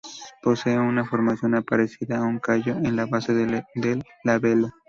[0.41, 3.63] Poseen una formación parecida a un callo en la base del
[4.23, 4.69] labelo.